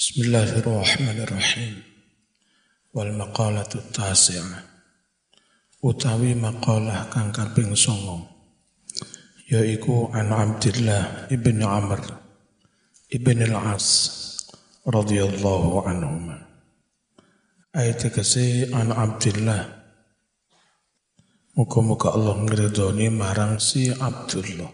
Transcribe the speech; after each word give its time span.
Bismillahirrahmanirrahim. 0.00 1.76
Wal 2.96 3.12
maqalatu 3.20 3.84
tasi'ah. 3.92 4.64
Utawi 5.84 6.32
maqalah 6.32 7.12
kang 7.12 7.28
kaping 7.28 7.76
9 7.76 9.52
yaiku 9.52 10.08
an 10.16 10.32
Abdullah 10.32 11.28
ibn 11.28 11.60
Amr 11.60 12.00
ibn 13.12 13.44
al-As 13.44 13.84
radhiyallahu 14.88 15.84
anhuma. 15.84 16.48
Ayat 17.76 18.00
tegese 18.00 18.72
an 18.72 18.96
Abdullah 18.96 19.68
Muka-muka 21.60 22.16
Allah 22.16 22.40
ngeridoni 22.40 23.12
marang 23.12 23.60
si 23.60 23.92
Abdullah. 23.92 24.72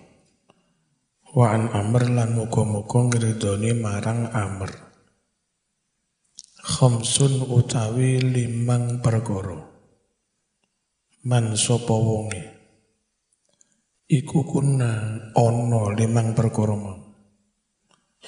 Wa 1.35 1.51
an 1.51 1.75
Amr 1.75 2.15
lan 2.15 2.39
muka-muka 2.39 3.11
ngeridoni 3.11 3.75
marang 3.75 4.31
Amr 4.31 4.86
khamsun 6.67 7.47
utawi 7.47 8.19
limang 8.19 8.98
perkara. 8.98 9.55
Man 11.23 11.55
sapa 11.55 11.95
wonge? 11.95 12.42
Iku 14.11 14.42
kuna 14.42 14.91
ana 15.30 15.83
limang 15.95 16.34
perkara 16.34 16.75
mau. 16.75 16.98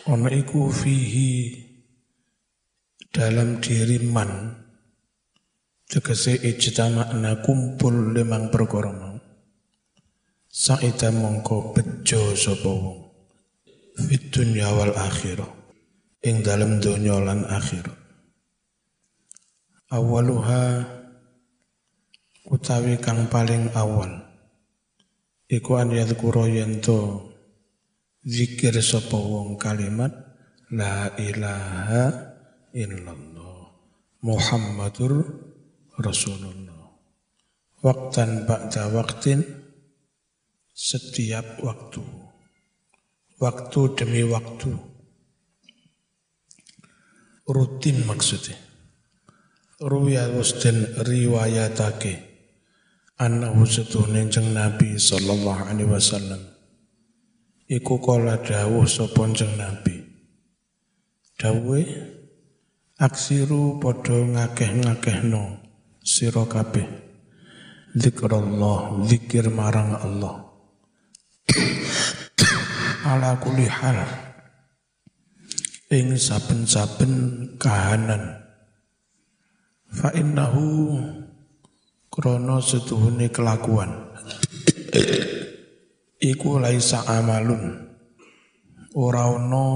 Ana 0.07 0.31
iku 0.31 0.71
fihi 0.71 1.51
dalam 3.11 3.59
diri 3.59 4.07
man. 4.07 4.55
Tegese 5.89 6.39
ijtama'na 6.39 7.43
kumpul 7.43 8.15
limang 8.15 8.55
perkara 8.55 8.95
mau. 8.95 9.19
Saita 10.47 11.11
mongko 11.11 11.75
bejo 11.75 12.39
sapa 12.39 12.71
wong. 12.71 13.03
Fit 13.99 14.31
dunya 14.31 14.71
wal 14.71 14.95
akhirah. 14.95 15.51
Ing 16.23 16.47
dalam 16.47 16.79
donya 16.79 17.19
lan 17.19 17.43
awaluha 19.89 20.85
utawi 22.53 23.01
kang 23.01 23.29
paling 23.33 23.73
awal. 23.73 24.29
Iku 25.49 25.81
an 25.81 25.97
yadhkura 25.97 26.45
yanto 26.45 27.25
zikir 28.21 28.77
sapa 28.85 29.17
wong 29.17 29.57
kalimat 29.57 30.13
la 30.69 31.09
ilaha 31.17 32.05
illallah 32.77 33.73
Muhammadur 34.21 35.25
Rasulullah. 35.97 36.93
Waktan 37.81 38.45
ba'da 38.45 38.93
waktin 38.93 39.41
setiap 40.77 41.65
waktu. 41.65 42.05
Waktu 43.41 43.81
demi 43.97 44.27
waktu. 44.29 44.75
Rutin 47.49 48.05
maksudnya 48.05 48.68
Ruya 49.79 50.27
den 50.59 50.91
riwayatake. 51.07 52.19
Annahu 53.15 53.63
setune 53.63 54.27
jeng 54.27 54.51
Nabi 54.51 54.99
sallallahu 54.99 55.71
alaihi 55.71 55.87
wasallam. 55.87 56.43
Iku 57.71 58.03
kala 58.03 58.43
dawuh 58.43 58.83
sapa 58.91 59.31
jeng 59.39 59.55
Nabi. 59.55 60.03
Dawuhe 61.39 61.95
aksiru 62.99 63.79
padha 63.79 64.19
ngakeh-ngakehno 64.19 65.63
sira 66.03 66.43
kabeh. 66.51 66.87
Zikrullah 67.95 69.07
zikir 69.07 69.47
marang 69.47 69.95
Allah. 69.95 70.59
Ala 73.15 73.39
kulli 73.39 73.71
hal. 73.71 74.03
Ing 75.95 76.19
saben-saben 76.19 77.15
kahanan 77.63 78.38
Fa 79.89 80.13
innahu 80.13 81.01
krono 82.13 82.61
setuhune 82.61 83.33
kelakuan. 83.33 83.89
Iku 86.21 86.61
laisa 86.61 87.09
amalun. 87.09 87.89
Ora 88.99 89.33
ono 89.33 89.67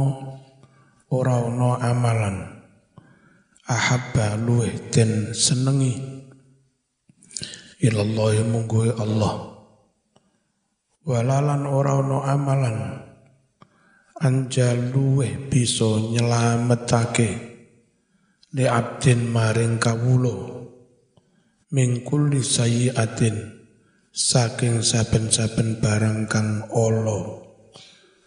ora 1.09 1.41
ono 1.41 1.81
amalan. 1.81 2.37
Ahabba 3.73 4.37
luweh 4.37 4.93
den 4.93 5.33
senengi. 5.33 5.97
Ilallah 7.81 8.37
munggu 8.45 8.93
Allah. 8.93 9.35
Walalan 11.09 11.63
ora 11.65 11.93
ono 12.05 12.21
amalan. 12.21 12.77
Anjal 14.23 14.93
luweh 14.93 15.49
bisa 15.49 15.99
nyelametake 15.99 17.52
li 18.53 18.69
abdin 18.69 19.29
maring 19.29 19.81
kawulo 19.81 20.69
mingkul 21.73 22.33
sayyiatin 22.37 23.65
saking 24.13 24.85
saben-saben 24.85 25.81
barang 25.81 26.29
kang 26.29 26.69
olo 26.69 27.49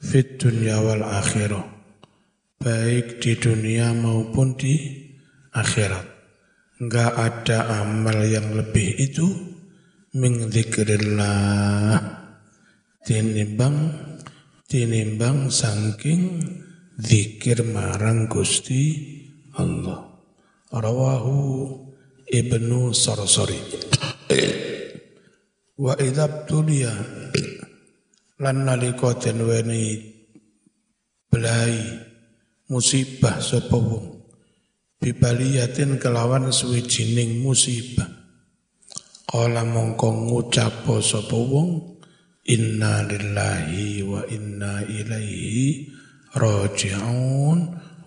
fit 0.01 0.41
dunya 0.41 0.81
wal 0.81 1.05
akhirah 1.05 1.75
baik 2.65 3.21
di 3.21 3.37
dunia 3.37 3.93
maupun 3.93 4.57
di 4.57 4.73
akhirat. 5.53 6.07
Enggak 6.81 7.13
ada 7.15 7.85
amal 7.85 8.25
yang 8.25 8.51
lebih 8.51 8.99
itu 8.99 9.27
min 10.17 10.49
dzikrillah. 10.51 12.01
Tinimbang 13.05 13.77
tinimbang 14.65 15.53
saking 15.53 16.41
zikir 16.97 17.61
marang 17.69 18.25
Gusti 18.25 19.13
Allah 19.53 20.04
rawahu 20.75 21.71
ibnu 22.27 22.91
Sarsari. 22.91 23.59
Wa 25.75 25.95
idabtulia 25.99 26.91
lan 28.39 28.57
nalika 28.67 29.15
den 29.19 29.43
weni 29.43 29.99
belai 31.31 31.79
musibah 32.71 33.39
sapa 33.39 33.75
wong. 33.75 34.23
Bibaliyatin 34.99 35.99
kelawan 35.99 36.51
suwijining 36.51 37.43
musibah. 37.43 38.07
Kala 39.25 39.67
mongko 39.67 40.31
ngucap 40.31 40.87
sapa 41.03 41.35
wong 41.35 41.99
inna 42.47 43.03
lillahi 43.03 44.05
wa 44.05 44.21
inna 44.31 44.85
ilaihi 44.85 45.91
raji'un 46.37 47.57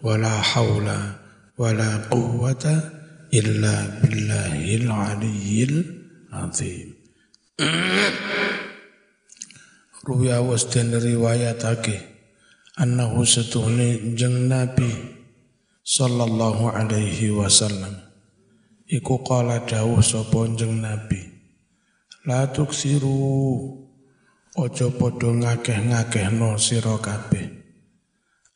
wala 0.00 0.34
haula 0.40 1.17
wala 1.58 2.06
quwwata 2.06 2.74
illa 3.34 3.98
billahil 3.98 4.86
aliyyil 4.86 5.76
azim. 6.30 6.94
Ruya 10.06 10.40
was 10.40 10.70
dan 10.70 10.94
riwayatake 10.94 11.98
annahu 12.78 13.26
setuhne 13.26 14.14
jeng 14.14 14.46
Nabi 14.46 14.88
sallallahu 15.82 16.70
alaihi 16.70 17.34
wasallam. 17.34 18.06
Iku 18.88 19.20
qala 19.26 19.66
dawuh 19.66 20.00
sapa 20.00 20.48
jeng 20.54 20.78
Nabi 20.78 21.20
la 22.24 22.46
tuksiru. 22.48 23.84
Ojo 24.58 24.90
padha 24.90 25.30
ngakeh-ngakehno 25.30 26.58
sira 26.58 26.98
kabeh. 26.98 27.46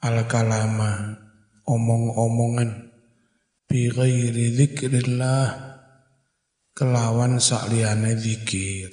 Al 0.03 0.27
kalama 0.27 1.15
omong-omongan 1.63 2.92
bi 3.73 3.89
ghairi 3.89 4.53
dzikrillah 4.53 5.49
kelawan 6.77 7.41
sakliyane 7.41 8.21
zikir. 8.21 8.93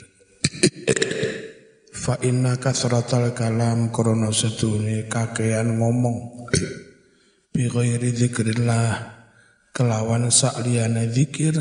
Fa 1.91 2.15
inna 2.23 2.55
kasratal 2.55 3.35
kalam 3.35 3.91
krana 3.91 4.31
sedune 4.31 5.11
kakean 5.11 5.83
ngomong. 5.83 6.47
Bi 7.51 7.67
ghairi 7.67 8.15
dzikrillah 8.15 9.19
kelawan 9.75 10.31
sakliyane 10.31 11.11
zikir 11.11 11.59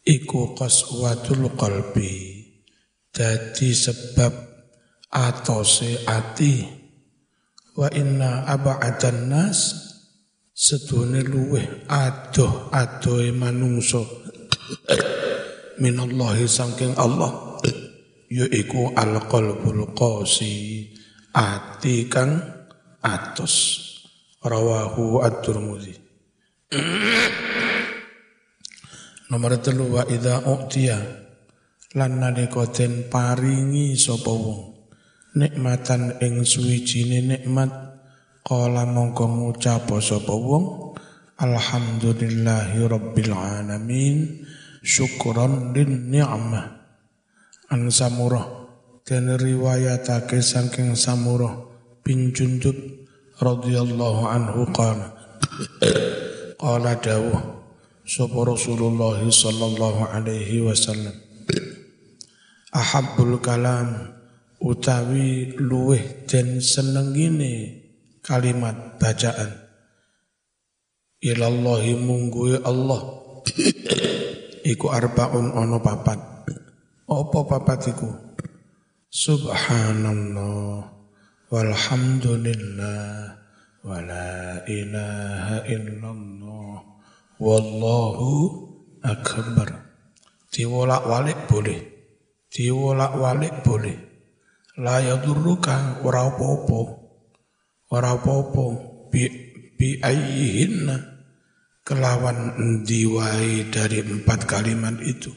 iku 0.00 0.56
qaswatul 0.56 1.52
qalbi. 1.52 2.48
Jadi 3.12 3.76
sebab 3.76 4.32
atose 5.12 6.00
ati. 6.08 6.80
Wa 7.76 7.92
inna 7.92 8.48
aba'adan 8.48 9.28
nas 9.28 9.91
sedune 10.62 11.26
luweh 11.26 11.90
adoh 11.90 12.70
adohe 12.70 13.34
manungso 13.34 14.06
minallahi 15.82 16.46
saking 16.46 16.94
Allah. 16.94 17.58
Yaiku 18.32 18.94
alqalbul 18.94 19.90
qasi 19.92 20.86
ati 21.34 22.06
kang 22.06 22.38
atos. 23.02 23.54
Rawahu 24.42 25.22
at-Tirmidzi. 25.22 25.94
Nomor 29.30 29.52
telu 29.62 29.86
wa 29.86 30.02
idza 30.10 30.42
uqtiya 30.42 30.98
lan 31.94 32.12
nalika 32.18 32.66
den 32.74 33.06
paringi 33.06 33.94
sapa 33.94 34.34
wong. 34.34 34.82
Nikmatan 35.38 36.18
ing 36.18 36.42
suwijine 36.42 37.22
nikmat 37.22 37.91
Qala 38.42 38.82
mongko 38.90 39.24
ngucap 39.30 39.86
sapa 40.02 40.34
wong? 40.34 40.98
Alhamdulillahi 41.38 42.82
rabbil 42.90 43.30
alamin. 43.30 44.42
Syukron 44.82 45.70
lin 45.70 46.10
ni'mah. 46.10 46.66
An 47.70 47.86
samurah. 47.86 48.66
Dan 49.06 49.30
riwayatake 49.38 50.42
saking 50.42 50.98
samurah 50.98 51.54
bin 52.02 52.34
jundub 52.34 52.74
radhiyallahu 53.38 54.22
anhu 54.26 54.66
qala. 54.74 55.14
Qala 56.58 56.98
dawuh 56.98 57.42
sapa 58.06 58.38
Rasulullah 58.42 59.18
sallallahu 59.22 60.10
alaihi 60.10 60.66
wasallam? 60.66 61.14
Ahabbul 62.74 63.38
kalam 63.38 64.18
utawi 64.62 65.54
luweh 65.58 66.26
den 66.30 66.62
senengine 66.62 67.81
kalimat 68.22 69.02
bacaan. 69.02 69.50
Ilallahi 71.18 71.98
mungguwe 71.98 72.62
Allah. 72.62 73.02
Iku 74.62 74.86
arbaun 74.94 75.50
ono 75.50 75.82
papat. 75.82 76.46
Apa 77.10 77.38
papat 77.46 77.80
iku? 77.90 78.08
Subhanallah. 79.10 80.86
Walhamdulillah. 81.50 83.38
Wala 83.82 84.62
ilaha 84.70 85.66
illallah. 85.66 86.78
Wallahu 87.42 88.30
akbar. 89.02 89.90
Diwolak-walik 90.54 91.50
boleh. 91.50 91.80
Diwolak-walik 92.54 93.66
boleh. 93.66 93.98
La 94.78 95.02
yadurruka 95.02 96.00
ora 96.06 96.30
apa-apa 96.30 97.01
ora 97.92 98.16
apa-apa. 98.16 98.64
Bi, 99.12 99.28
bi 99.76 100.00
ayyihinna. 100.00 101.12
Kelawan 101.82 102.54
diwai 102.86 103.66
dari 103.68 104.06
empat 104.06 104.46
kalimat 104.46 105.02
itu? 105.02 105.34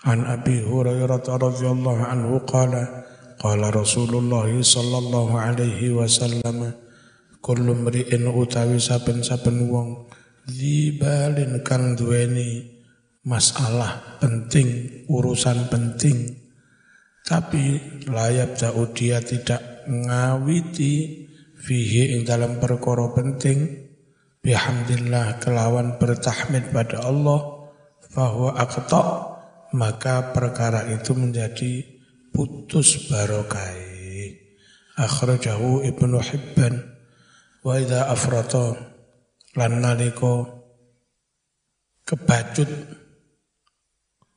An 0.05 0.21
Abi 0.29 0.61
Hurairah 0.61 1.25
radhiyallahu 1.25 2.03
anhu 2.03 2.37
qala 2.45 3.09
qala 3.41 3.73
Rasulullah 3.73 4.45
sallallahu 4.47 5.33
alaihi 5.33 5.97
wasallam 5.97 6.84
kullu 7.45 7.77
mri'in 7.77 8.25
utawi 8.25 8.81
saben-saben 8.81 9.69
wong. 9.69 10.09
Zibalin 10.49 11.61
kang 11.61 11.93
duweni 11.93 12.65
masalah 13.21 14.17
penting, 14.17 15.05
urusan 15.05 15.69
penting. 15.69 16.41
Tapi 17.21 17.81
layap 18.09 18.57
jauh 18.57 18.89
dia 18.93 19.21
tidak 19.21 19.85
ngawiti 19.85 21.25
fihi 21.61 22.17
ing 22.17 22.25
dalam 22.25 22.57
perkara 22.57 23.13
penting. 23.13 23.85
Bihamdillah 24.41 25.37
kelawan 25.41 26.01
bertahmid 26.01 26.69
pada 26.73 27.05
Allah 27.05 27.69
bahwa 28.13 28.53
aqta 28.57 29.33
maka 29.73 30.33
perkara 30.33 30.85
itu 30.93 31.17
menjadi 31.17 31.81
putus 32.29 33.09
barokai 33.09 34.37
akhrajahu 34.95 35.81
Ibnu 35.81 36.21
Hibban 36.21 36.94
wa 37.65 37.81
idza 37.81 38.05
afrata 38.05 38.77
lan 39.57 39.81
nalika 39.81 40.45
kebacut 42.05 42.69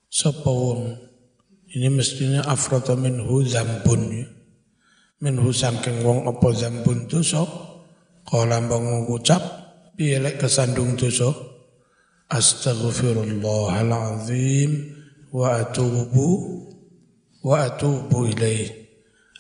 sapa 0.09 0.49
wong. 0.49 0.97
Ini 1.69 1.93
mestinya 1.93 2.49
afrata 2.49 2.97
minhu 2.97 3.45
zambun. 3.45 4.09
Ya 4.09 4.25
minhu 5.21 5.53
saking 5.53 6.01
wong 6.01 6.25
apa 6.25 6.49
zambun 6.57 7.05
dosa. 7.05 7.45
Kala 8.25 8.65
mbang 8.65 9.05
ngucap 9.05 9.45
piye 10.01 10.17
lek 10.17 10.41
kesandung 10.41 10.97
dosa? 10.97 11.29
Astaghfirullahalazim 12.33 14.97
wa 15.33 15.57
atubu 15.61 16.29
wa 17.45 17.65
atubu 17.65 18.27
ilaih 18.33 18.71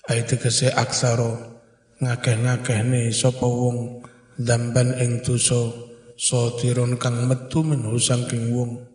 ayat 0.08 0.40
kese 0.40 0.72
aksara 0.72 1.57
ngakeh-ngakeh 1.98 2.80
nih 2.86 3.10
sapa 3.10 3.42
wong 3.42 4.06
damban 4.38 4.94
ing 5.02 5.18
dosa 5.26 5.66
sotirun 6.14 6.94
kang 6.94 7.26
metu 7.26 7.66
minhu 7.66 7.98
saking 7.98 8.54
wong. 8.54 8.86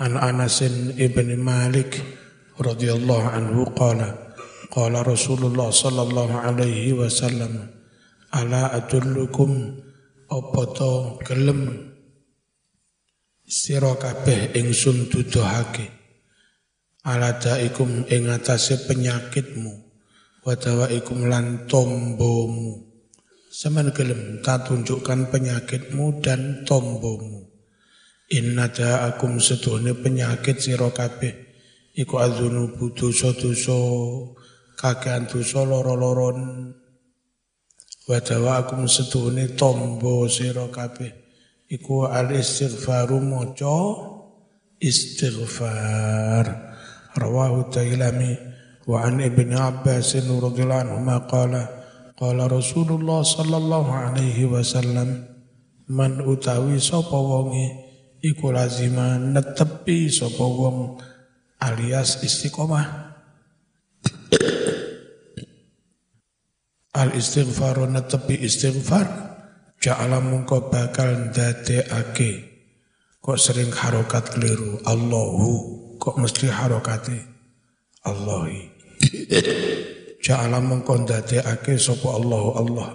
An 0.00 0.16
Anasin 0.16 0.96
ibni 0.96 1.36
Malik 1.36 2.00
radhiyallahu 2.56 3.26
anhu 3.36 3.68
qala 3.76 4.32
qala 4.72 5.04
Rasulullah 5.04 5.68
sallallahu 5.68 6.40
alaihi 6.40 6.96
wasallam 6.96 7.68
ala 8.32 8.72
adullukum 8.72 9.76
apa 10.32 10.62
to 10.72 11.20
gelem? 11.28 11.92
Sira 13.44 13.98
kabeh 13.98 14.56
ingsun 14.56 15.10
duduhake 15.12 15.90
ala 17.04 17.36
daikum 17.36 18.08
ing 18.08 18.30
atase 18.30 18.88
penyakitmu 18.88 19.89
wadawaikum 20.44 21.28
lan 21.28 21.68
tombomu. 21.68 22.86
Semen 23.50 23.90
gelem 23.90 24.40
tak 24.46 24.70
tunjukkan 24.70 25.28
penyakitmu 25.28 26.22
dan 26.22 26.62
tombomu. 26.62 27.50
Inna 28.30 28.70
da'akum 28.70 29.42
seduhne 29.42 29.90
penyakit 29.98 30.62
sira 30.62 30.86
iku 31.98 32.14
adzunubu 32.22 32.94
dosa-dosa 32.94 33.80
kakean 34.78 35.26
dosa 35.26 35.66
loro-loron. 35.66 36.70
Wadawakum 38.06 38.86
seduhne 38.86 39.58
tombo 39.58 40.30
sira 40.30 40.70
iku 41.66 42.06
al 42.06 42.30
istighfaru 42.30 43.18
maca 43.18 43.78
istighfar. 44.78 46.46
Rawahu 47.18 47.74
Tailami 47.74 48.49
وعن 48.87 49.21
ابن 49.21 49.49
عباس 49.57 50.15
رضي 50.29 50.61
الله 50.63 50.75
عنهما 50.75 51.17
قال 51.17 51.53
قال 52.17 52.37
رسول 52.51 52.89
الله 52.91 53.21
صلى 53.23 53.57
الله 53.57 53.85
عليه 53.91 54.45
وسلم 54.45 55.35
man 55.85 56.17
utawi 56.25 56.81
sapa 56.81 57.13
wonge 57.13 57.77
iku 58.25 58.49
lazima 58.49 59.21
netepi 59.21 60.09
sapa 60.09 60.41
wong 60.41 60.97
alias 61.61 62.25
istiqomah 62.25 63.13
al 66.97 67.09
istighfaru 67.13 67.85
netepi 67.85 68.33
istighfar 68.41 69.05
ja'ala 69.77 70.17
mungko 70.25 70.73
bakal 70.73 71.29
ndadekake 71.29 72.49
kok 73.21 73.37
sering 73.37 73.69
harokat 73.69 74.33
keliru 74.33 74.81
Allahu 74.89 75.51
kok 76.01 76.17
mesti 76.17 76.49
harokate 76.49 77.29
Allahi 78.01 78.68
ja'ala 80.24 80.62
mungko 80.62 81.02
ndadekake 81.02 81.76
sapa 81.76 82.14
Allahu 82.14 82.50
Allah. 82.56 82.88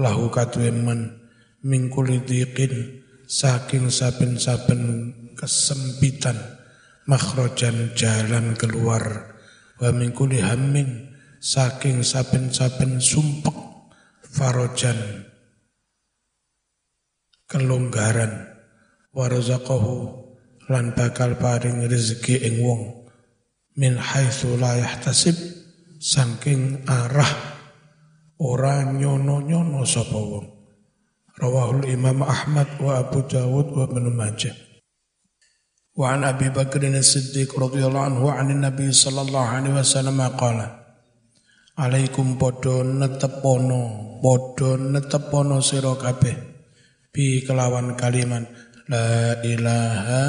Lahu 0.00 0.32
katwe 0.32 0.72
man 0.72 1.20
mingkuli 1.60 2.24
diqin 2.24 3.04
saking 3.28 3.92
saben-saben 3.92 5.12
kesempitan 5.36 6.34
makhrojan 7.04 7.92
jalan 7.94 8.56
keluar 8.56 9.36
wa 9.76 9.90
mingkuli 9.92 10.40
hammin 10.40 11.12
saking 11.38 12.00
saben-saben 12.00 13.00
sumpek 13.00 13.54
farojan 14.24 15.28
kelonggaran 17.44 18.50
warzaqahu 19.12 20.26
lan 20.70 20.94
bakal 20.96 21.36
paring 21.36 21.84
rezeki 21.88 22.40
ing 22.46 22.62
wong 22.62 22.99
min 23.76 23.98
haitsu 23.98 24.58
la 24.58 24.78
yahtasib 24.80 25.36
saking 26.00 26.82
arah 26.88 27.28
ora 28.40 28.88
nyono-nyono 28.88 29.84
sapa 29.84 30.16
wong 30.16 30.60
Rawahul 31.40 31.88
Imam 31.88 32.20
Ahmad 32.20 32.68
wa 32.84 33.00
Abu 33.00 33.24
Dawud 33.24 33.72
wa 33.72 33.88
Ibn 33.88 34.12
Majah. 34.12 34.52
Wa 35.96 36.12
an 36.12 36.28
Abi 36.28 36.52
Bakr 36.52 36.84
As-Siddiq 36.84 37.56
radhiyallahu 37.56 38.06
anhu 38.12 38.28
an 38.28 38.52
Nabi 38.60 38.92
sallallahu 38.92 39.48
alaihi 39.48 39.72
wasallam 39.72 40.20
qala 40.36 40.80
Alaikum 41.80 42.36
podo 42.36 42.84
netepono 42.84 44.20
podo 44.20 44.76
netepono 44.76 45.64
sira 45.64 45.96
kabeh 45.96 46.36
bi 47.08 47.40
kelawan 47.40 47.96
kalimat 47.96 48.44
la 48.84 49.40
ilaha 49.40 50.24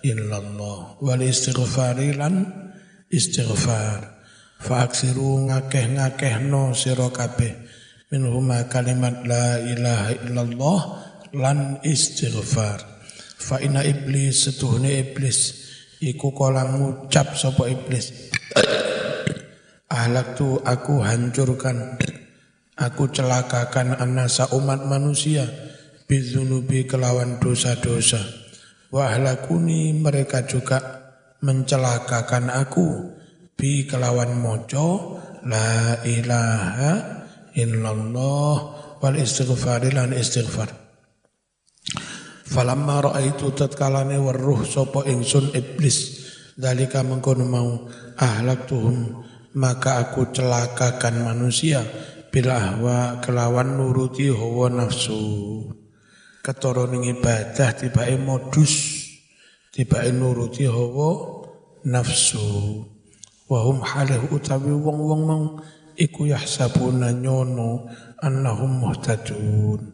illallah 0.00 0.96
wal 1.04 1.20
istighfari 1.20 2.16
lan 2.16 2.64
istighfar. 3.10 4.16
Fa 4.56 4.88
aksiru 4.88 5.46
ngakeh-ngakehno 5.46 6.72
sira 6.72 7.12
kabeh. 7.12 7.52
Minhuma 8.08 8.70
kalimat 8.70 9.26
la 9.26 9.60
ilaha 9.60 10.10
illallah 10.24 10.80
lan 11.36 11.82
istighfar. 11.82 12.80
Fa 13.36 13.60
inna 13.60 13.84
iblis 13.84 14.48
setuhne 14.48 14.96
iblis. 15.02 15.66
Iku 16.00 16.32
kala 16.32 16.64
ngucap 16.76 17.36
sapa 17.36 17.68
iblis. 17.68 18.32
Ahlak 19.92 20.36
tu 20.36 20.60
aku 20.60 21.04
hancurkan. 21.04 22.00
Aku 22.76 23.08
celakakan 23.08 23.96
anasa 23.96 24.48
umat 24.52 24.84
manusia. 24.84 25.48
Bizunubi 26.06 26.86
kelawan 26.86 27.42
dosa-dosa. 27.42 28.20
Wa 28.92 29.10
ahlakuni 29.10 29.90
mereka 29.96 30.46
juga 30.46 30.95
mencelakakan 31.42 32.52
aku. 32.52 33.16
Bi 33.56 33.88
kelawan 33.88 34.36
mojo 34.36 35.16
la 35.48 36.04
ilaha 36.04 36.92
illallah 37.56 38.56
wal 39.00 39.16
istighfar 39.16 39.80
lan 39.88 40.12
istighfar. 40.12 40.68
Falamma 42.46 43.10
raaitu 43.10 43.52
tatkalane 43.56 44.20
weruh 44.20 44.62
sapa 44.68 45.08
ingsun 45.08 45.56
iblis. 45.56 46.28
Dalika 46.56 47.04
mengkono 47.04 47.44
mau 47.44 47.68
tuhum 48.64 49.24
maka 49.56 50.04
aku 50.04 50.32
celakakan 50.32 51.24
manusia. 51.24 51.84
Bila 52.32 52.76
kelawan 53.24 53.80
nuruti 53.80 54.28
hawa 54.28 54.68
nafsu. 54.68 55.64
Ketara 56.44 56.84
ning 56.92 57.08
ibadah 57.08 57.72
tibake 57.72 58.20
modus 58.20 58.95
tibake 59.76 60.08
nuruti 60.08 60.64
hawa 60.64 61.44
nafsu. 61.84 62.40
Wahum 63.46 63.84
halih 63.84 64.24
utawi 64.32 64.72
wong-wong 64.72 65.22
mau 65.28 65.44
iku 66.00 66.24
yahsabuna 66.24 67.12
nyono 67.12 67.84
annahum 68.24 68.80
muhtadun. 68.80 69.92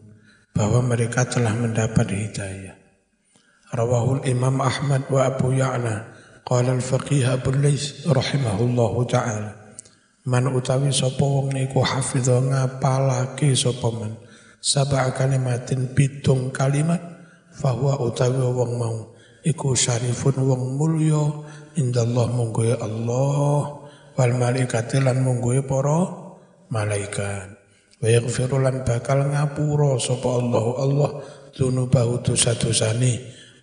Bahwa 0.55 0.79
mereka 0.87 1.27
telah 1.27 1.51
mendapat 1.51 2.15
hidayah. 2.15 2.79
Rawahul 3.75 4.23
Imam 4.23 4.63
Ahmad 4.63 5.03
wa 5.11 5.27
Abu 5.27 5.51
Ya'la. 5.51 6.15
Qala 6.47 6.79
al-faqih 6.79 7.27
Abu 7.27 7.51
Lais 7.59 8.07
rahimahullahu 8.07 9.03
taala. 9.11 9.75
Man 10.23 10.47
utawi 10.47 10.95
sapa 10.95 11.19
wong 11.19 11.51
niku 11.51 11.83
hafidha 11.83 12.39
ngapalake 12.39 13.51
sapa 13.51 13.91
man. 13.91 14.15
Sab'a 14.63 15.11
kalimatin 15.11 15.91
pitung 15.91 16.55
kalimat. 16.55 17.03
Fahuwa 17.51 17.99
utawi 17.99 18.39
wong 18.39 18.71
mau 18.79 19.12
iku 19.43 19.77
syarifun 19.77 20.39
wong 20.43 20.79
mulya. 20.79 21.23
Indallah 21.77 22.29
ya 22.63 22.77
Allah. 22.81 23.83
Wal 24.13 24.33
malaikati 24.37 25.01
lan 25.01 25.25
mungguhe 25.25 25.65
para 25.65 26.05
malaikat. 26.69 27.55
Wa 27.97 28.07
yaghfiru 28.07 28.61
lan 28.61 28.85
bakal 28.85 29.25
ngapura 29.25 29.97
sapa 29.97 30.29
Allah 30.37 30.65
Allah 30.79 31.11
dzunubahu 31.53 32.21
dosa-dosane. 32.21 33.13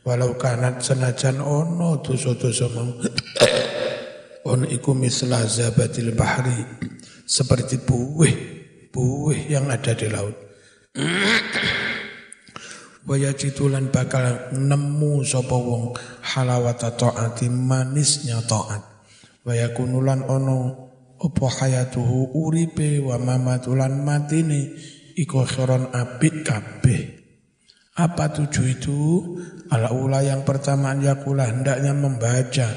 Walau 0.06 0.34
kanat 0.40 0.80
senajan 0.80 1.38
ono 1.38 2.00
dosa-dosa 2.02 2.66
mau. 2.72 2.88
On 4.50 4.64
iku 4.64 4.96
misla 4.96 5.44
zabatil 5.44 6.16
bahri. 6.16 6.56
Seperti 7.28 7.78
buih 7.78 8.60
buih 8.90 9.46
yang 9.46 9.70
ada 9.70 9.94
di 9.94 10.10
laut 10.10 10.34
Waya 13.10 13.34
citulan 13.34 13.90
bakal 13.90 14.54
nemu 14.54 15.26
sapa 15.26 15.58
wong 15.58 15.98
halawata 16.22 16.94
taati 16.94 17.50
manisnya 17.50 18.38
taat 18.46 18.86
Waya 19.42 19.74
kunulan 19.74 20.22
ono 20.30 20.90
opo 21.18 21.50
hayatuhu 21.50 22.38
uripe 22.38 23.02
wa 23.02 23.18
mamatulan 23.18 24.04
matine 24.06 24.78
iku 25.18 25.42
khairon 25.42 25.90
apik 25.90 26.44
kabeh. 26.44 27.18
Apa 27.96 28.30
tujuh 28.30 28.66
itu? 28.68 29.00
Ala 29.74 29.90
ula 29.90 30.22
yang 30.22 30.46
pertama 30.46 30.94
yakula 30.94 31.48
hendaknya 31.50 31.96
membaca 31.96 32.68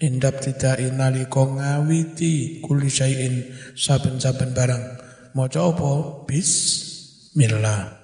indap 0.00 0.40
tidak 0.40 0.80
inaliko 0.80 1.52
ngawiti 1.56 2.60
kuli 2.60 2.88
syai'in 2.88 3.52
saben-saben 3.76 4.52
barang. 4.52 4.84
Mau 5.36 5.48
apa? 5.48 5.92
Bismillah. 6.28 7.95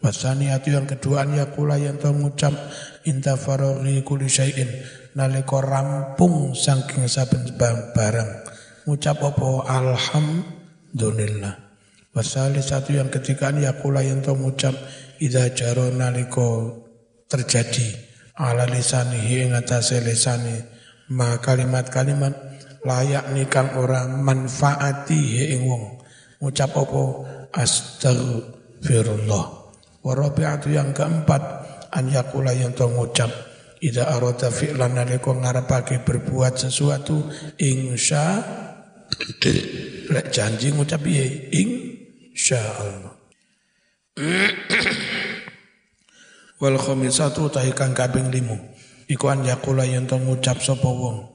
Wasaniatu 0.00 0.72
yang 0.72 0.88
kedua 0.88 1.28
yakula 1.28 1.76
yang 1.76 2.00
tahu 2.00 2.24
ngucap 2.24 2.56
inta 3.04 3.36
faroghi 3.36 4.00
kuli 4.00 4.32
syai'in. 4.32 4.80
Nalika 5.12 5.60
rampung 5.60 6.56
saking 6.56 7.04
saben 7.04 7.60
barang 7.60 8.30
ngucap 8.88 9.20
apa? 9.20 9.68
Alhamdulillah. 9.68 11.52
Wasali 12.16 12.64
satu 12.64 12.96
yang 12.96 13.12
ketiga 13.12 13.52
yakula 13.52 14.00
yang 14.00 14.24
to 14.24 14.32
ngucap 14.32 14.72
idza 15.20 15.52
jaro 15.52 15.92
nalika 15.92 16.80
terjadi 17.28 17.92
ala 18.40 18.64
lisanihi 18.72 19.44
ing 19.46 19.52
atase 19.52 20.00
lisani 20.00 20.64
ma 21.12 21.36
kalimat-kalimat 21.44 22.32
layak 22.88 23.36
nikang 23.36 23.68
orang 23.76 24.16
manfaati 24.24 25.52
ing 25.52 25.68
wong. 25.68 26.00
Ngucap 26.40 26.72
astagfirullah 27.52 29.59
wa 30.00 30.12
yang 30.68 30.96
keempat 30.96 31.42
an 31.92 32.08
yakula 32.08 32.56
yang 32.56 32.72
to 32.72 32.88
ngucap 32.88 33.28
Ida 33.80 34.12
arota 34.12 34.52
fi'lan 34.52 34.92
nalika 34.92 35.32
ngarepake 35.32 36.04
berbuat 36.04 36.60
sesuatu 36.60 37.24
insya 37.56 38.44
lek 40.12 40.28
janji 40.28 40.76
ngucap 40.76 41.00
piye? 41.00 41.48
Insya 41.48 42.60
Allah 42.60 43.16
wal 46.60 46.76
khamisatu 46.76 47.48
tahikan 47.48 47.96
kabing 47.96 48.28
limu 48.28 48.60
iku 49.08 49.32
an 49.32 49.48
yakula 49.48 49.88
yen 49.88 50.04
to 50.04 50.20
ngucap 50.20 50.60
sapa 50.60 50.84
wong. 50.84 51.32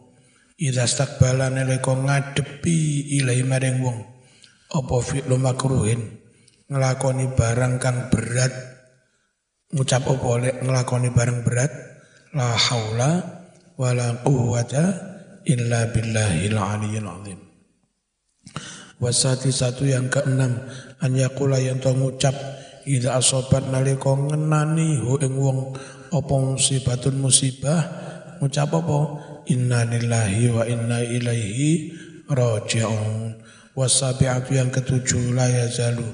Ida 0.56 0.86
stakbala 0.86 1.50
nalika 1.50 1.98
ngadepi 1.98 3.10
ilahi 3.20 3.42
maring 3.42 3.82
wong 3.82 3.98
apa 4.70 4.96
fi'lu 5.02 5.42
makruhin 5.42 6.14
nglakoni 6.66 7.30
barang 7.38 7.78
kang 7.78 8.10
berat 8.10 8.54
ngucap 9.70 10.02
apa 10.10 10.30
lek 10.42 10.56
nglakoni 10.66 11.10
barang 11.14 11.46
berat 11.46 11.72
la 12.34 12.58
haula 12.58 13.12
wala 13.78 14.24
quwwata 14.26 14.84
illa 15.46 15.94
billahil 15.94 16.58
aliyil 16.58 17.10
azim. 17.10 17.40
Wasati 18.96 19.52
satu 19.52 19.86
yang 19.86 20.08
keenam 20.08 20.56
an 21.04 21.12
yaqula 21.14 21.60
yang 21.60 21.78
to 21.84 21.92
ngucap 21.92 22.34
ida 22.88 23.20
asobat 23.20 23.68
nalika 23.68 24.16
ngenani 24.16 25.04
hu 25.04 25.20
ing 25.22 25.36
wong 25.36 25.76
apa 26.10 26.34
musibatun 26.34 27.20
musibah? 27.20 27.84
Ngucap 28.40 28.72
apa? 28.74 29.00
Inna 29.52 29.86
lillahi 29.86 30.44
wa 30.50 30.64
inna 30.66 31.04
ilaihi 31.04 31.94
raji'un. 32.32 33.38
Wasabi'atu 33.76 34.56
yang 34.56 34.72
ketujuh 34.72 35.36
la 35.36 35.52
yazalu 35.52 36.08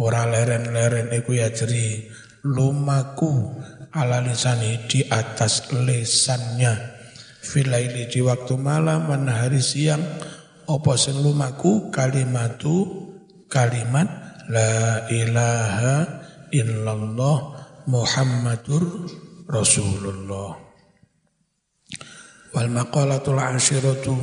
ora 0.00 0.24
leren-leren 0.24 1.12
iku 1.12 1.36
ya 1.36 1.52
jeri. 1.52 2.08
Lumaku 2.40 3.60
ala 3.92 4.24
lisani 4.24 4.88
di 4.88 5.04
atas 5.04 5.68
lesannya. 5.76 6.72
Filaili 7.44 8.08
di 8.08 8.24
waktu 8.24 8.56
malam 8.56 9.12
mana 9.12 9.44
hari 9.44 9.60
siang. 9.60 10.00
Apa 10.64 10.96
sing 10.96 11.20
lumaku? 11.20 11.92
Kalimatu 11.92 12.88
kalimat 13.52 14.08
La 14.50 15.06
ilaha 15.06 16.24
illallah 16.50 17.38
Muhammadur 17.86 19.06
Rasulullah. 19.46 20.58
Wal 22.50 22.70
maqalatul 22.70 23.38
asyiratu 23.38 24.14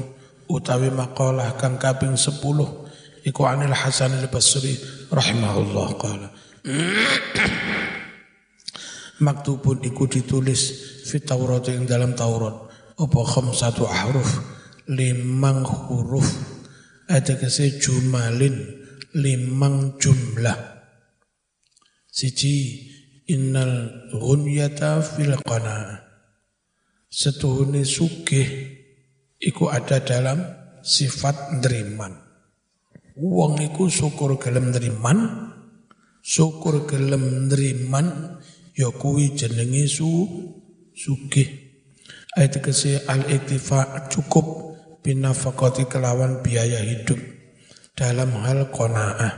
utawi 0.52 0.92
maqalah 0.92 1.56
kang 1.56 1.80
kaping 1.80 2.20
10 2.20 2.87
iku 3.28 3.44
anil 3.44 3.76
Hasan 3.76 4.16
al-Basri 4.16 4.80
rahimahullah 5.12 5.88
qala 6.00 6.28
Maktubun 9.18 9.82
iku 9.82 10.06
ditulis 10.06 10.62
fit 11.10 11.26
Taurat 11.26 11.66
yang 11.68 11.90
dalam 11.90 12.14
Taurat 12.14 12.54
apa 12.98 13.20
khamsatu 13.26 13.90
ahruf 13.90 14.30
limang 14.88 15.66
huruf 15.66 16.28
ada 17.08 17.40
kese 17.40 17.80
jumalin 17.80 18.56
limang 19.16 19.96
jumlah. 19.96 20.60
Siji 22.12 22.84
innal 23.32 24.12
ghunyata 24.12 25.00
fil 25.02 25.40
qana. 25.42 26.04
Setuhune 27.08 27.88
sugih 27.88 28.76
iku 29.40 29.72
ada 29.72 30.04
dalam 30.04 30.44
sifat 30.84 31.58
ndriman. 31.58 32.27
Wong 33.18 33.58
iku 33.66 33.90
syukur 33.90 34.38
gelem 34.38 34.70
ndriman, 34.70 35.50
syukur 36.22 36.86
gelem 36.86 37.50
ndriman 37.50 38.38
ya 38.78 38.94
kuwi 38.94 39.34
jenenge 39.34 39.90
su 39.90 40.06
sugih. 40.94 41.50
Ayat 42.38 42.62
kese 42.62 43.02
al-iktifa 43.10 44.06
cukup 44.14 44.46
binafakati 45.02 45.90
kelawan 45.90 46.46
biaya 46.46 46.78
hidup 46.86 47.18
dalam 47.98 48.38
hal 48.46 48.70
kona'ah. 48.70 49.34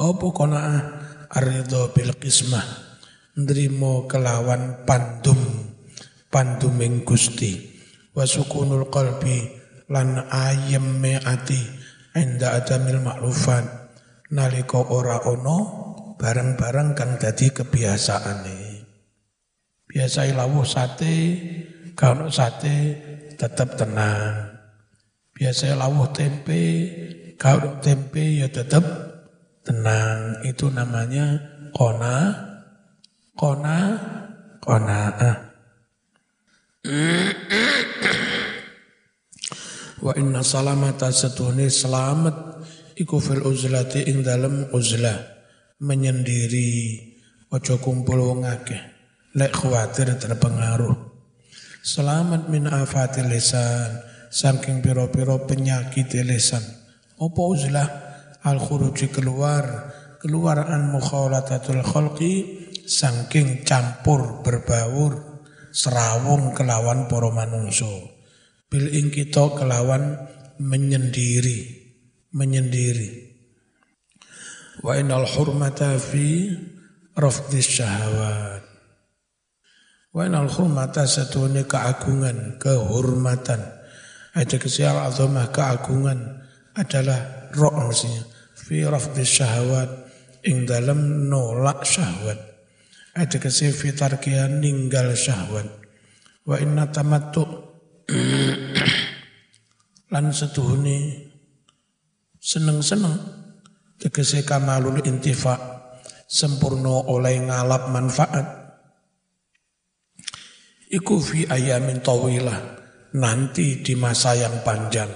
Apa 0.00 0.26
kona'ah? 0.32 0.80
Aridho 1.28 1.92
bil 1.92 2.16
qismah. 2.16 2.64
Nrimo 3.36 4.08
kelawan 4.08 4.88
pandum. 4.88 5.36
Panduming 6.32 7.04
gusti. 7.04 7.52
Wasukunul 8.16 8.88
qalbi. 8.88 9.44
Lan 9.92 10.24
ayem 10.32 11.04
ati. 11.04 11.79
Inda 12.18 12.58
adamil 12.58 12.98
maklufan. 13.02 13.66
Naliko 14.34 14.82
ora 14.90 15.22
ono. 15.26 15.58
Barang-barang 16.18 16.92
kang 16.98 17.12
dadi 17.16 17.48
kebiasaane. 17.54 18.60
Biasa 19.86 20.30
lawuh 20.34 20.66
sate. 20.66 21.16
Kalau 21.94 22.32
sate 22.32 22.76
tetap 23.38 23.76
tenang. 23.78 24.60
Biasa 25.32 25.72
lawuh 25.72 26.12
tempe 26.12 26.64
kalau 27.40 27.80
tempe 27.80 28.20
ya 28.44 28.52
tetap 28.52 28.84
tenang. 29.64 30.44
Itu 30.44 30.68
namanya 30.68 31.40
kona, 31.72 32.36
kona, 33.32 33.78
kona. 34.60 35.00
Wa 40.00 40.16
inna 40.16 40.40
salamata 40.40 41.12
setuhni 41.12 41.68
selamat 41.68 42.64
iku 42.96 43.20
fil 43.20 43.44
uzlati 43.44 44.08
ing 44.08 44.24
dalem 44.24 44.72
uzlah. 44.72 45.16
Menyendiri 45.84 46.96
ojo 47.52 47.76
kumpul 47.84 48.16
wong 48.16 48.48
akeh. 48.48 48.80
Lek 49.36 49.52
khawatir 49.52 50.16
terpengaruh. 50.16 50.96
Selamat 51.84 52.48
min 52.48 52.68
afatil 52.68 53.28
lisan 53.28 54.00
saking 54.32 54.80
piro-piro 54.80 55.44
penyakit 55.44 56.16
lisan. 56.24 56.64
Apa 57.20 57.42
uzlah? 57.44 57.88
Al 58.40 58.56
khuruji 58.56 59.12
keluar 59.12 59.92
keluar 60.20 60.64
an 60.64 60.96
mukhalatatul 60.96 61.84
khalqi 61.84 62.32
saking 62.88 63.68
campur 63.68 64.40
berbaur 64.40 65.44
serawung 65.72 66.56
kelawan 66.56 67.04
para 67.04 67.28
manungso 67.28 68.09
bil 68.70 68.86
ing 68.94 69.10
kita 69.10 69.50
kelawan 69.58 70.16
menyendiri 70.62 71.82
menyendiri. 72.30 73.28
Wa 74.80 74.96
inal 74.96 75.26
hurmata 75.26 75.98
fi 75.98 76.54
rafdis 77.18 77.68
syahawat 77.68 78.70
wa 80.10 80.26
inal 80.26 80.50
hurmata 80.50 81.06
satune 81.06 81.66
keagungan 81.66 82.58
kehormatan. 82.58 83.62
Ada 84.30 84.62
kesial 84.62 84.94
azamah 85.10 85.50
keagungan 85.50 86.38
adalah 86.78 87.50
roh 87.50 87.74
maksudnya 87.74 88.22
fi 88.54 88.86
rafdi 88.86 89.26
syahwat 89.26 89.90
ing 90.46 90.70
dalam 90.70 91.26
nolak 91.26 91.82
syahwat. 91.82 92.38
Ada 93.10 93.42
fi 93.50 93.90
ninggal 94.62 95.18
syahwat. 95.18 95.66
Wa 96.46 96.56
inna 96.62 96.86
tamattu 96.94 97.42
lan 100.10 100.34
setuhuni 100.34 101.30
seneng-seneng. 102.38 103.38
Tegese 104.00 104.48
kamalul 104.48 105.04
intifa 105.04 105.60
sempurna 106.24 107.04
oleh 107.04 107.36
ngalap 107.44 107.92
manfaat. 107.92 108.46
Iku 110.90 111.20
fi 111.20 111.44
ayamin 111.46 112.00
tawilah 112.00 112.80
nanti 113.14 113.84
di 113.84 113.92
masa 113.94 114.34
yang 114.34 114.64
panjang. 114.64 115.12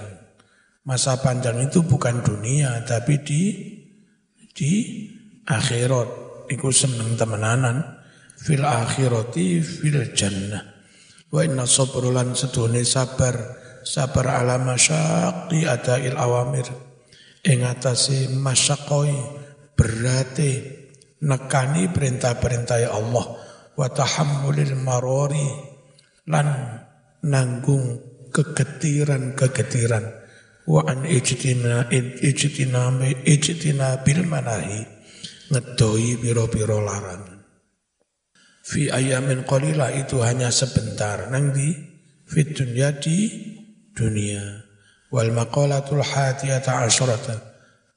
Masa 0.85 1.17
panjang 1.17 1.65
itu 1.65 1.81
bukan 1.81 2.21
dunia 2.21 2.85
tapi 2.85 3.25
di 3.25 3.41
di 4.53 4.71
akhirat. 5.49 6.09
Iku 6.45 6.69
seneng 6.69 7.17
temenanan. 7.17 8.05
Fil 8.37 8.61
akhirati 8.61 9.65
fil 9.65 10.13
jannah. 10.13 10.61
Wa 11.33 11.41
inna 11.41 11.65
sabrulan 11.65 12.37
sedune 12.37 12.85
sabar 12.85 13.64
sabar 13.85 14.41
ala 14.41 14.57
masyaqi 14.57 15.69
il 16.03 16.17
awamir. 16.17 16.65
Ing 17.45 17.61
atase 17.61 18.33
masyaqoi 18.33 19.13
berate 19.77 20.51
nekani 21.21 21.93
perintah-perintah 21.93 22.89
Allah. 22.89 23.25
Wa 23.77 23.87
tahammulil 23.93 24.73
marori 24.81 25.45
lan 26.25 26.47
nanggung 27.21 28.01
kegetiran-kegetiran. 28.33 30.25
Wa 30.65 30.81
an 30.89 31.05
ijtina 31.05 31.85
ijtina 31.93 32.97
ijtina 33.21 34.01
bil 34.01 34.25
manahi 34.25 34.81
ngedoi 35.53 36.17
biro-biro 36.17 36.81
larangan. 36.81 37.45
Fi 38.65 38.89
ayamin 38.89 39.45
qalila 39.45 39.93
itu 39.93 40.25
hanya 40.25 40.49
sebentar. 40.49 41.29
Nang 41.29 41.53
di 41.53 41.69
fit 42.25 42.57
dunya 42.57 42.97
dunia. 43.95 44.67
Wal 45.09 45.31
maqalatul 45.31 46.03
hadiyata 46.03 46.83
asyrata 46.83 47.39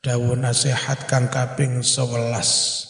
dawu 0.01 0.39
nasihat 0.39 1.11
kang 1.11 1.27
kaping 1.27 1.83
11 1.83 2.87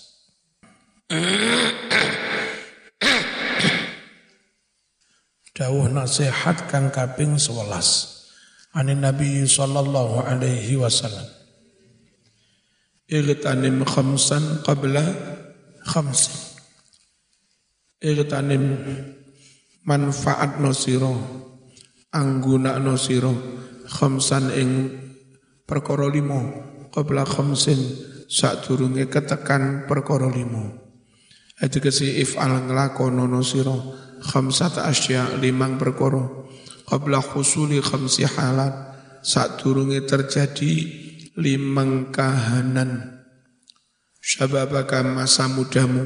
dawuh 5.57 5.89
nasihat 5.89 6.69
kang 6.69 6.93
kaping 6.93 7.41
11 7.41 8.19
Ani 8.77 8.93
Nabi 8.93 9.49
sallallahu 9.49 10.29
alaihi 10.29 10.77
wasallam. 10.77 11.25
Igtanim 13.09 13.81
khamsan 13.81 14.61
qabla 14.61 15.03
khamsin. 15.89 16.37
Igtanim 17.99 18.77
manfaat 19.89 20.61
nosiro, 20.61 21.17
angguna 22.15 22.81
nosiro, 22.81 23.33
khamsan 23.89 24.53
ing 24.55 24.71
perkara 25.69 26.09
limo, 26.09 26.41
qabla 26.93 27.25
khamsin 27.29 27.79
sadurunge 28.29 29.09
ketekan 29.09 29.85
perkara 29.89 30.29
kesi 31.81 32.23
if'al 32.23 32.69
nglakono 32.69 33.29
nosiro, 33.29 33.95
khamsat 34.23 34.81
asya 34.83 35.37
limang 35.41 35.77
perkara 35.77 36.39
qabla 36.89 37.21
khusuli 37.21 37.85
khamsi 37.85 38.25
halat 38.25 38.73
saat 39.21 39.61
turungi 39.61 40.09
terjadi 40.09 40.73
limang 41.37 42.09
kahanan. 42.09 43.21
Syababaka 44.25 45.05
masa 45.05 45.49
mudamu 45.49 46.05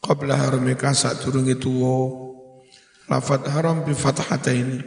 qabla 0.00 0.36
haramika 0.36 0.92
sak 0.92 1.24
durunge 1.24 1.56
tuwa 1.56 2.33
lafat 3.08 3.48
haram 3.52 3.84
bi 3.84 3.92
fathataini. 3.92 4.78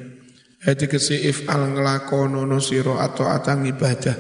Hadi 0.58 0.90
kese 0.90 1.22
if'al 1.22 1.78
nglakonono 1.78 2.58
sira 2.58 3.06
atau 3.06 3.30
atang 3.30 3.70
ibadah 3.70 4.18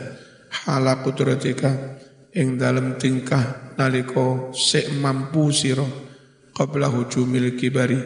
hala 0.69 1.01
kudratika 1.01 1.97
ing 2.37 2.61
dalem 2.61 3.01
tingkah 3.01 3.73
nalika 3.73 4.53
sik 4.53 4.93
mampu 5.01 5.49
sira 5.49 5.85
qabla 6.53 6.93
hujumil 6.93 7.57
kibari. 7.57 7.97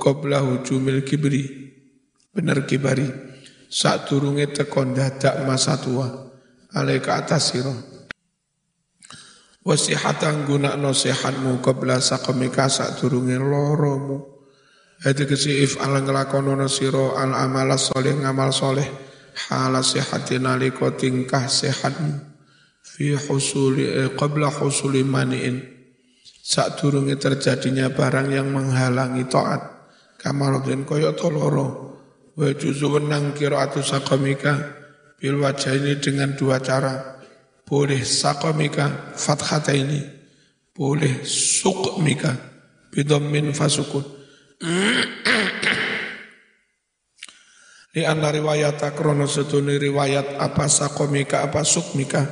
Qabla 0.00 0.44
hujumil 0.44 1.04
kibri. 1.04 1.72
Bener 2.32 2.64
kibari. 2.68 3.04
Sak 3.70 4.10
durunge 4.10 4.50
tekon 4.50 4.96
dadak 4.96 5.46
masa 5.46 5.80
tua 5.80 6.08
alaika 6.76 7.20
atas 7.20 7.52
sira. 7.52 7.74
Wasihatan 9.60 10.48
gunakno 10.48 10.96
sehatmu 10.96 11.60
qabla 11.60 12.00
saqamika 12.00 12.72
sak 12.72 13.00
durunge 13.00 13.36
loromu 13.36 14.29
Hadi 15.00 15.24
kesi 15.24 15.64
if 15.64 15.80
ala 15.80 16.04
ngelakonono 16.04 16.68
siro 16.68 17.16
al 17.16 17.32
amala 17.32 17.80
soleh 17.80 18.20
ngamal 18.20 18.52
soleh. 18.52 18.84
Hala 19.48 19.80
sehati 19.80 20.36
naliko 20.36 20.92
tingkah 20.92 21.48
sehatmu. 21.48 22.20
Fi 22.84 23.16
husuli 23.16 23.88
eh, 23.88 24.12
qabla 24.12 24.52
husuli 24.52 25.00
maniin. 25.00 25.56
Sak 26.44 26.76
durunge 26.76 27.16
terjadinya 27.16 27.88
barang 27.88 28.28
yang 28.28 28.52
menghalangi 28.52 29.24
taat. 29.24 29.88
Kamarodin 30.20 30.84
koyo 30.84 31.16
toloro. 31.16 31.96
Juzu 32.36 33.00
wenang 33.00 33.32
qiraatu 33.32 33.80
sakomika. 33.80 34.52
Bil 35.16 35.40
wajah 35.40 35.80
ini 35.80 35.96
dengan 35.96 36.36
dua 36.36 36.60
cara. 36.60 37.24
Boleh 37.64 38.04
sakomika 38.04 39.16
fathata 39.16 39.72
ini. 39.72 40.04
Boleh 40.76 41.24
sukmika. 41.24 42.36
Bidommin 42.92 43.56
fasukun 43.56 44.19
Li 47.90 48.04
anna 48.04 48.28
riwayat 48.28 48.76
akrono 48.84 49.24
setuni 49.24 49.80
riwayat 49.80 50.36
apa 50.36 50.68
sakomika 50.68 51.40
apa 51.48 51.64
sukmika 51.64 52.22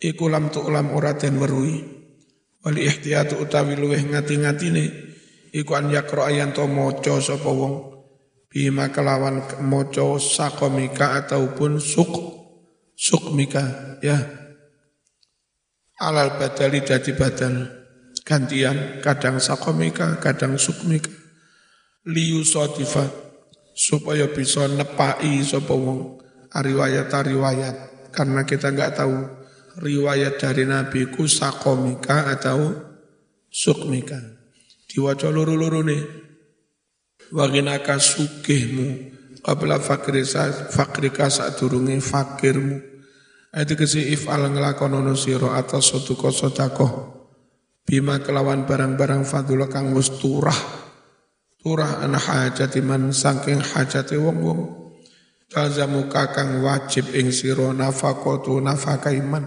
iku 0.00 0.32
lam 0.32 0.48
tu 0.48 0.64
ulam 0.64 0.96
ora 0.96 1.12
den 1.12 1.36
weruhi 1.36 1.84
wali 2.64 2.88
ihtiyatu 2.88 3.44
utawi 3.44 3.76
luweh 3.76 4.00
ngati-ngatine 4.00 4.84
iku 5.52 5.76
an 5.76 5.92
yakro 5.92 6.24
ayan 6.24 6.56
to 6.56 6.64
maca 6.64 7.20
sapa 7.20 7.52
wong. 7.52 7.92
Bima 8.50 8.90
kelawan 8.90 9.62
maca 9.62 10.18
sakomika 10.18 11.14
ataupun 11.22 11.78
suk 11.78 12.10
sukmika 12.98 13.94
ya. 14.02 14.16
Alal 16.00 16.34
badali 16.34 16.82
jadi 16.82 17.12
badal. 17.14 17.68
Gantian 18.26 18.98
kadang 19.04 19.38
sakomika 19.38 20.18
kadang 20.18 20.58
sukmika 20.58 21.20
liu 22.06 22.40
sotifa 22.46 23.04
supaya 23.76 24.28
bisa 24.32 24.68
nepai 24.68 25.40
sapa 25.44 25.74
wong. 25.74 26.20
Riwayat-riwayat 26.50 28.10
karena 28.10 28.42
kita 28.42 28.74
nggak 28.74 28.98
tahu 28.98 29.16
riwayat 29.78 30.42
dari 30.42 30.66
Nabi 30.66 31.06
ku 31.14 31.30
sakomika 31.30 32.26
atau 32.26 32.74
sukmika. 33.46 34.18
Diwaca 34.90 35.30
luru-luru 35.30 35.86
nih. 35.86 36.02
Waginaka 37.30 38.02
sukihmu 38.02 38.88
qabla 39.46 39.78
fakrika 39.78 40.50
fakrika 40.74 41.30
saat 41.30 41.62
durunge 41.62 41.94
fakirmu. 42.02 42.82
Ayat 43.54 43.78
kesi 43.78 44.10
if'al 44.10 44.50
ngelakonono 44.50 45.14
siro 45.14 45.50
atas 45.50 45.90
suatu 45.90 46.14
kosodakoh 46.14 47.18
Bima 47.82 48.22
kelawan 48.22 48.62
barang-barang 48.62 49.26
fadula 49.26 49.66
kang 49.66 49.90
wis 49.90 50.14
turah 50.22 50.54
Turah 51.60 52.00
an 52.00 52.16
hajati 52.16 52.80
man 52.80 53.12
sangking 53.12 53.60
hajati 53.60 54.16
wong-wong. 54.16 54.96
Tazamu 55.44 56.08
kakang 56.08 56.64
wajib 56.64 57.12
ing 57.12 57.28
siro 57.28 57.76
nafakotu 57.76 58.56
nafakaiman 58.64 59.44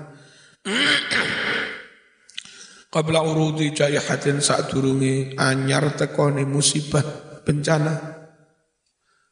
Qabla 2.94 3.26
urudi 3.26 3.74
jayahatin 3.74 4.46
saat 4.46 4.70
durungi 4.70 5.34
anyar 5.42 5.98
tekoni 5.98 6.46
musibah 6.46 7.02
bencana. 7.42 7.98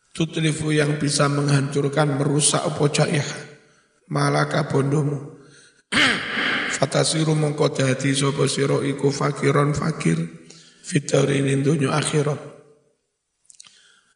Tutlifu 0.09 0.73
yang 0.73 0.97
bisa 0.97 1.29
menghancurkan 1.29 2.17
merusak 2.17 2.65
apa 2.65 2.81
jayah? 2.89 3.29
Malaka 4.09 4.65
bondomu. 4.65 5.37
Fatasiru 6.81 7.37
mongko 7.37 7.77
dadi 7.77 8.09
sapa 8.17 8.49
sira 8.49 8.81
iku 8.81 9.13
fakiron 9.13 9.77
fakir. 9.77 10.17
Fitarin 10.81 11.61
dunya 11.61 11.93
akhirat 11.93 12.50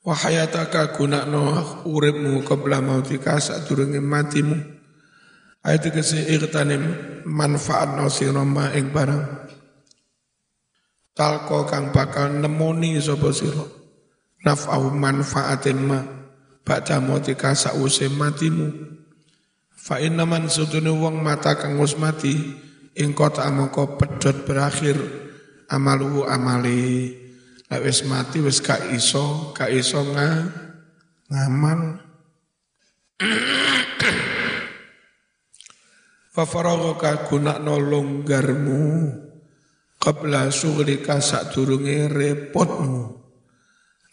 wa 0.06 0.14
gunakno 0.94 1.42
uripmu 1.90 2.46
qabla 2.46 2.78
mautika 2.80 3.42
sadurunge 3.42 3.98
matimu. 3.98 4.54
Ayat 5.66 5.90
kese 5.90 6.30
ikhtanim 6.30 6.86
manfaat 7.26 7.98
no 7.98 8.06
sira 8.06 8.46
ma 8.46 8.70
ing 8.78 8.94
barang. 8.94 9.50
Talko 11.18 11.66
kang 11.66 11.90
bakal 11.90 12.38
nemoni 12.38 13.02
sapa 13.02 13.34
sira. 13.34 13.66
Naf'au 14.46 14.94
manfaatin 14.94 15.80
ma 15.82 16.00
Ba'da 16.66 16.98
mautika 16.98 17.54
sa'use 17.54 18.10
matimu. 18.10 18.74
Fa 19.70 20.02
inna 20.02 20.26
man 20.26 20.50
sutune 20.50 20.90
wong 20.90 21.22
mata 21.22 21.54
kang 21.62 21.78
wis 21.78 21.94
mati 21.94 22.34
ing 22.98 23.14
kota 23.14 23.46
mongko 23.54 24.02
pedhot 24.02 24.50
berakhir 24.50 24.98
amalu 25.70 26.26
amali. 26.26 27.25
Nek 27.66 27.82
wis 27.82 28.06
mati 28.06 28.46
wis 28.46 28.62
gak 28.62 28.94
iso, 28.94 29.50
gak 29.58 29.74
iso 29.74 30.06
nga, 30.14 30.30
ngaman. 31.34 31.98
Fa 36.30 36.44
faragaka 36.46 37.26
gunakno 37.26 37.82
longgarmu 37.82 38.82
qabla 39.98 40.54
sughlika 40.54 41.18
sadurunge 41.18 42.06
repotmu. 42.06 43.18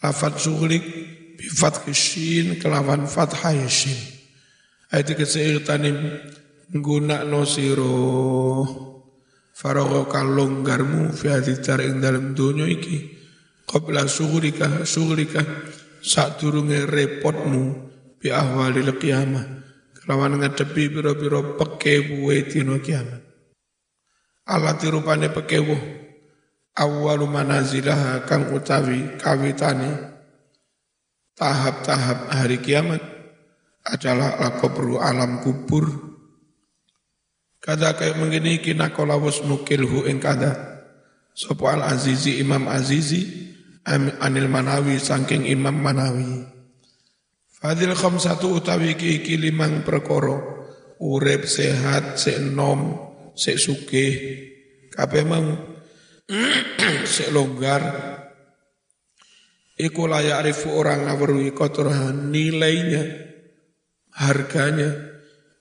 Lafat 0.01 0.41
sughlik 0.41 0.85
bi 1.37 1.47
fathis 1.53 2.17
kelawan 2.57 3.05
fathah 3.05 3.53
shin. 3.69 4.01
Ayat 4.89 5.13
keseirtanim 5.13 5.99
guna 6.73 7.21
no 7.29 7.45
siro 7.45 8.65
farogo 9.53 10.09
kalonggarmu 10.09 11.13
fi 11.13 11.37
haditar 11.37 11.85
dalam 12.01 12.33
dunia 12.33 12.65
iki 12.65 13.22
qabla 13.73 14.05
sughrika 14.05 14.85
sughrika 14.85 15.41
sak 16.05 16.37
durunge 16.37 16.85
repotmu 16.85 17.89
bi 18.21 18.29
ahwalil 18.29 18.93
qiyamah 19.01 19.65
kelawan 19.97 20.37
ngadepi 20.37 20.93
pira-pira 20.93 21.57
pekewu 21.57 22.29
dina 22.45 22.77
kiamat 22.85 23.25
alati 24.45 24.93
rupane 24.93 25.33
pekewu 25.33 25.73
awwalu 26.77 27.25
manazilah 27.25 28.29
kang 28.29 28.53
utawi 28.53 29.17
kawitane 29.17 30.13
tahap-tahap 31.37 32.29
hari 32.29 32.61
kiamat 32.61 33.03
adalah 33.83 34.39
al-kubru 34.39 35.03
alam 35.03 35.43
kubur. 35.43 35.91
Kada 37.63 37.95
kayak 37.95 38.19
begini 38.19 38.59
kina 38.59 38.91
kolawus 38.91 39.43
nukilhu 39.47 40.07
ing 40.11 40.19
kada. 40.19 40.83
Sopo 41.33 41.71
al-azizi 41.71 42.43
imam 42.43 42.67
azizi 42.69 43.23
anil 43.87 44.49
manawi 44.51 44.99
saking 44.99 45.47
imam 45.47 45.75
manawi. 45.79 46.47
Fadil 47.51 47.95
satu 47.95 48.59
utawi 48.59 48.99
ki 48.99 49.23
iki 49.23 49.35
limang 49.39 49.87
perkoro. 49.87 50.61
Urep 51.03 51.51
sehat, 51.51 52.19
sek 52.19 52.39
nom, 52.39 52.95
sek 53.35 53.59
sugih. 53.59 54.15
Kabeh 54.91 55.23
mau 55.27 55.47
sek 57.15 57.31
longgar. 57.35 57.83
Iku 59.79 60.07
layak 60.07 60.47
rifu 60.47 60.75
orang 60.75 61.11
ngawruhi 61.11 61.51
kotoran 61.57 62.31
nilainya 62.31 63.03
harganya 64.15 65.13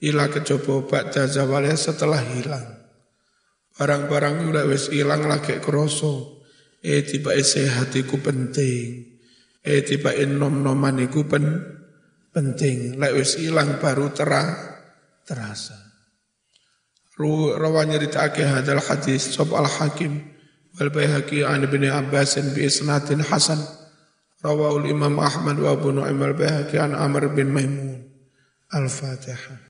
ila 0.02 0.28
kecoba 0.28 0.86
ba'da 0.90 1.30
zawalnya 1.30 1.78
setelah 1.78 2.22
hilang. 2.22 2.66
Barang-barang 3.78 4.52
udah 4.52 4.66
wis 4.68 4.92
hilang 4.92 5.26
lagi 5.26 5.58
kroso. 5.64 6.41
Eh 6.82 7.06
tiba 7.06 7.38
sehat 7.38 7.94
iku 7.94 8.18
penting. 8.18 9.06
Eh 9.62 9.82
tiba 9.86 10.18
nom 10.26 10.66
noman 10.66 10.98
iku 11.06 11.30
pen, 11.30 11.46
penting. 12.34 12.98
Lek 12.98 13.14
wis 13.14 13.38
ilang 13.38 13.78
baru 13.78 14.10
terang 14.10 14.50
terasa. 15.22 15.78
Ru 17.22 17.54
rawan 17.54 17.94
nyeritakake 17.94 18.42
hadal 18.42 18.82
hadis 18.82 19.30
sob 19.30 19.54
al 19.54 19.70
hakim 19.70 20.26
wal 20.74 20.90
baihaqi 20.90 21.46
an 21.46 21.62
ibni 21.70 21.86
abbas 21.86 22.42
bi 22.58 22.66
isnadin 22.66 23.22
hasan 23.22 23.62
rawahu 24.42 24.90
imam 24.90 25.22
ahmad 25.22 25.62
wa 25.62 25.78
abu 25.78 25.94
nu'aim 25.94 26.18
al 26.18 26.34
baihaqi 26.34 26.82
an 26.82 26.98
amr 26.98 27.30
bin 27.30 27.54
maimun 27.54 28.10
al 28.74 28.90
fatihah 28.90 29.70